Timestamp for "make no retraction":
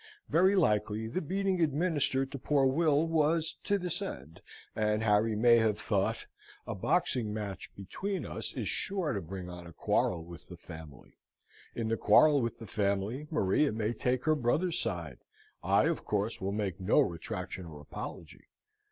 16.51-17.67